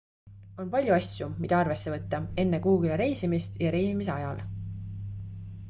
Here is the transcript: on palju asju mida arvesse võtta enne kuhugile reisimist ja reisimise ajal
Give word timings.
on 0.61 0.69
palju 0.75 0.95
asju 0.95 1.27
mida 1.43 1.59
arvesse 1.65 1.93
võtta 1.95 2.21
enne 2.45 2.61
kuhugile 2.65 2.97
reisimist 3.03 3.63
ja 3.67 3.77
reisimise 3.79 4.15
ajal 4.19 4.43